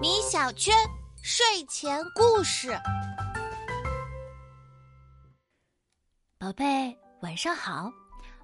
[0.00, 0.74] 米小圈
[1.22, 2.70] 睡前故事，
[6.38, 7.92] 宝贝，晚上好。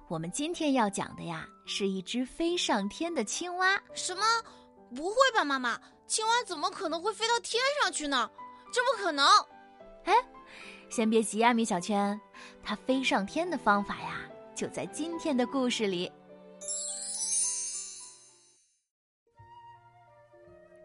[0.07, 3.81] 我们今天要讲的呀，是一只飞上天的青蛙。
[3.95, 4.21] 什么？
[4.95, 5.79] 不会吧，妈妈？
[6.05, 8.29] 青蛙怎么可能会飞到天上去呢？
[8.71, 9.25] 这不可能！
[10.03, 10.13] 哎，
[10.87, 12.19] 先别急呀，米小圈，
[12.61, 14.19] 它飞上天的方法呀，
[14.53, 16.11] 就在今天的故事里。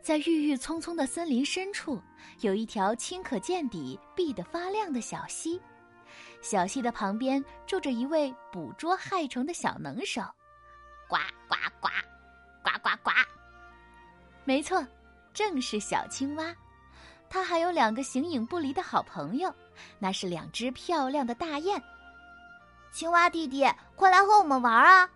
[0.08, 2.00] 在郁郁葱葱的森林深处，
[2.40, 5.60] 有一条清可见底、碧得发亮的小溪。
[6.40, 10.22] 小溪的旁边住着一位捕捉害虫的小能手，
[11.06, 11.88] 呱呱呱，
[12.64, 13.10] 呱呱呱。
[14.46, 14.82] 没错，
[15.34, 16.56] 正是小青蛙。
[17.28, 19.54] 它还有两个形影不离的好朋友，
[19.98, 21.78] 那是两只漂亮的大雁。
[22.92, 23.62] 青蛙弟弟，
[23.94, 25.10] 快来和我们玩啊！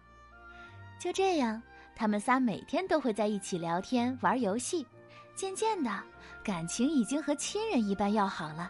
[1.00, 1.62] 就这样，
[2.02, 4.84] 他们仨每天都会在一起聊天、玩游戏，
[5.36, 6.02] 渐渐的，
[6.42, 8.68] 感情已经和亲人一般要好了。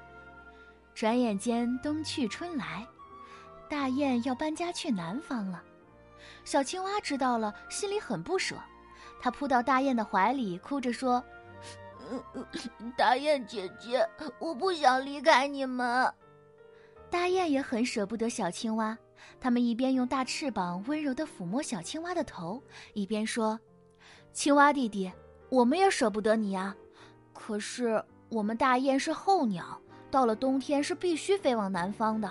[0.94, 2.86] 转眼间，冬去春来，
[3.70, 5.62] 大雁要搬家去南方了。
[6.44, 8.54] 小青蛙知道了，心里很不舍。
[9.18, 11.24] 它扑到大雁的怀里，哭着说
[12.98, 14.06] ：“大雁姐姐，
[14.40, 16.12] 我不想离开你们。”
[17.08, 18.94] 大雁也很舍不得小青蛙，
[19.40, 22.62] 他们一边用大翅膀温柔地抚摸小青蛙的头，
[22.94, 23.58] 一边说
[24.32, 25.12] ：“青蛙弟弟，
[25.48, 26.74] 我们也舍不得你呀。
[27.32, 29.78] 可是我们大雁是候鸟。”
[30.12, 32.30] 到了冬天是必须飞往南方的，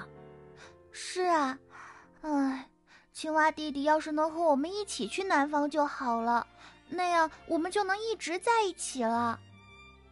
[0.91, 1.57] 是啊，
[2.21, 2.69] 唉，
[3.11, 6.45] 青蛙弟弟要是能和我们一起去南方就好了，
[6.89, 9.39] 那样我们就能一直在一起了。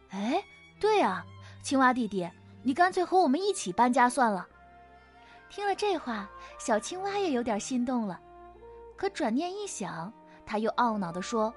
[0.08, 0.42] 哎，
[0.80, 1.24] 对啊，
[1.62, 2.28] 青蛙弟弟，
[2.64, 4.48] 你干脆和我们一起搬家算了。
[5.50, 8.18] 听了这话，小青蛙也有点心动了，
[8.96, 10.10] 可转念一想，
[10.46, 11.52] 他又懊恼地说：“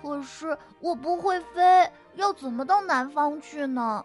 [0.00, 4.04] 可是我不会飞，要怎么到南方去呢？”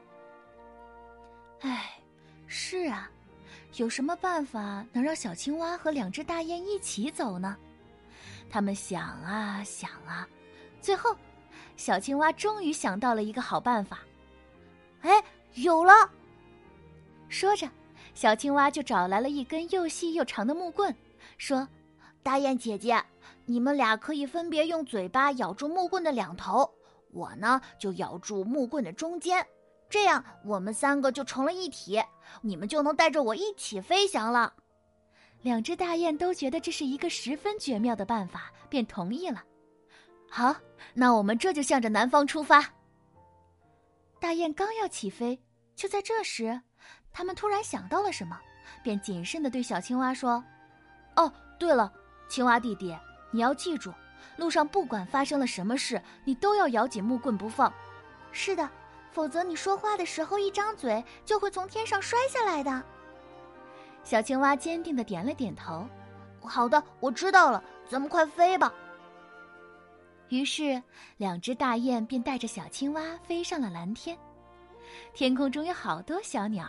[1.62, 1.98] 哎，
[2.46, 3.10] 是啊，
[3.78, 7.56] 有什么办法能让小青蛙和两只大雁一起走呢？
[8.50, 10.28] 他们想啊想啊，
[10.82, 11.16] 最后，
[11.78, 14.00] 小青蛙终于想到了一个好办法。
[15.02, 15.94] 哎，有了！
[17.30, 17.68] 说着，
[18.16, 20.96] 小青蛙就找来了一根又细又长的木棍，
[21.38, 21.68] 说
[22.24, 23.00] ：“大雁姐姐，
[23.46, 26.68] 你们俩可以分别用嘴巴咬住木棍的两头，
[27.12, 29.46] 我呢就咬住木棍的中间。”
[29.88, 32.02] 这样，我们三个就成了一体，
[32.42, 34.52] 你们就能带着我一起飞翔了。
[35.42, 39.44] 两只大雁都觉得这是一个十分绝妙的办法，便同意了。
[40.28, 40.56] 好，
[40.94, 42.66] 那我们这就向着南方出发。
[44.20, 45.40] 大雁刚要起飞，
[45.76, 46.60] 就在这时，
[47.12, 48.40] 他们突然想到了什么，
[48.84, 50.44] 便谨慎的对小青蛙说
[51.16, 51.92] ：“哦，对了，
[52.28, 52.98] 青蛙弟弟，
[53.32, 53.94] 你要记住，
[54.38, 57.72] 路上不管发生了什么事，你都要咬紧木棍不放。”
[58.32, 58.70] 是的。
[59.12, 62.84] 否则，你说话的时候一张嘴就会从天上摔下来的。
[64.04, 65.88] 小青蛙坚定的点了点头。
[66.44, 68.74] 好的，我知道了，咱们快飞吧。
[70.28, 70.84] 于是，
[71.16, 74.18] 两只大雁便带着小青蛙飞上了蓝天。
[75.14, 76.68] 天空中有好多小鸟，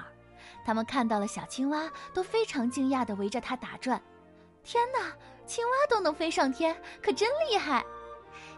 [0.65, 4.01] 它们看到了小青蛙，都非常惊讶的围着它打转。
[4.63, 5.13] 天哪，
[5.47, 7.85] 青蛙都能飞上天，可真厉害！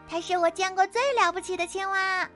[0.08, 2.28] 它是我见过最了不起的青蛙。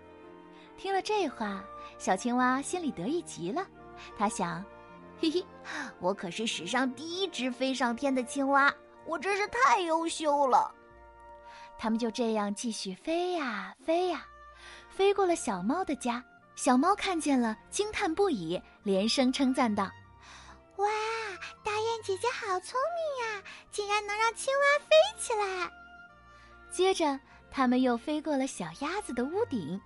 [0.77, 1.65] 听了这话，
[1.99, 3.67] 小青蛙心里得意极了。
[4.19, 4.65] 它想
[5.21, 5.45] ：“嘿嘿，
[6.01, 8.73] 我可是史上第一只飞上天的青蛙，
[9.07, 10.75] 我真是太优秀了。”
[11.79, 14.27] 他们就这样继续飞呀飞呀，
[14.89, 16.23] 飞过了小猫的家。
[16.55, 19.91] 小猫看见了，惊叹不已，连声称赞道
[20.77, 20.89] ：“哇，
[21.65, 25.71] 大雁姐姐好聪明呀，竟然能让青蛙飞起来！”
[26.71, 27.19] 接着，
[27.51, 29.81] 他们又飞过了小鸭子的屋顶。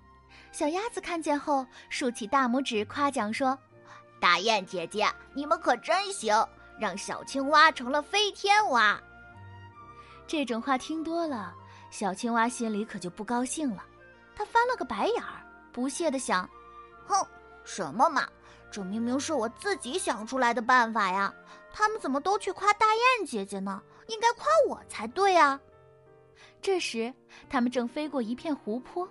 [0.52, 3.56] 小鸭子看见后，竖起大拇指夸奖说
[4.20, 6.34] ：“大雁姐姐，你们可真行，
[6.78, 9.00] 让小青蛙成了飞天蛙。”
[10.26, 11.54] 这种话听多了，
[11.90, 13.84] 小青蛙心里可就不高兴了。
[14.34, 15.42] 他翻了个白眼儿，
[15.72, 16.48] 不屑地想
[17.06, 17.26] ：“哼，
[17.64, 18.28] 什么嘛，
[18.70, 21.32] 这明明是我自己想出来的办法呀！
[21.72, 23.82] 他们怎么都去夸大雁姐姐呢？
[24.08, 25.60] 应该夸我才对呀！”
[26.60, 27.12] 这时，
[27.48, 29.08] 他们正飞过一片湖泊。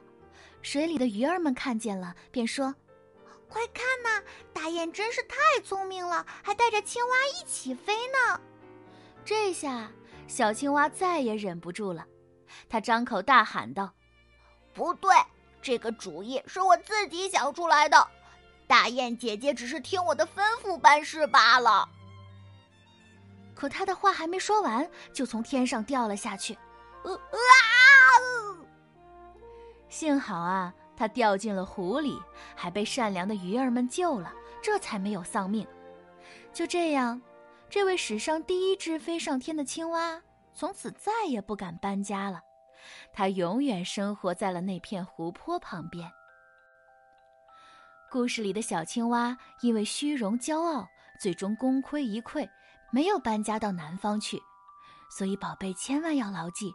[0.62, 2.74] 水里的鱼儿们看见了，便说
[3.48, 8.42] ：“快看呐，大雁真是太聪明了，还带着青蛙一起飞呢。”
[9.24, 9.92] 这下
[10.28, 12.06] 小青蛙再也忍不住了，
[12.68, 13.94] 它张口大喊道
[14.74, 15.12] ：“不对，
[15.66, 18.08] 这个主意是我自己想出来的，
[18.68, 21.90] 大雁姐姐只是听我的吩咐办事罢了。”
[23.56, 26.56] 可他的话还没说完，就从天上掉了下去。
[27.04, 27.42] 呃啊！
[29.90, 32.22] 幸好啊，他掉进了湖里，
[32.54, 34.32] 还被善良的鱼儿们救了，
[34.62, 35.66] 这才没有丧命。
[36.54, 37.20] 就这样，
[37.72, 40.22] 这位史上第一只飞上天的青蛙，
[40.54, 42.40] 从此再也不敢搬家了。
[43.14, 46.12] 它永远生活在了那片湖泊旁边。
[48.12, 50.88] 故事里的小青蛙因为虚荣骄傲，
[51.20, 52.48] 最终功亏一篑，
[52.92, 54.42] 没有搬家到南方去。
[55.10, 56.74] 所以，宝贝千万要牢记，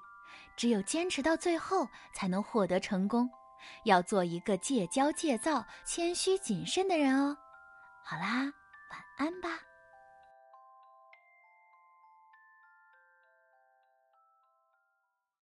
[0.56, 3.28] 只有坚持到最后，才能获得成功。
[3.84, 7.36] 要做一个戒骄戒躁、谦虚谨慎的人哦。
[8.04, 8.52] 好啦，
[8.90, 9.69] 晚安吧。